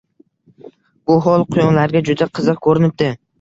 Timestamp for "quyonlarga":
1.57-2.03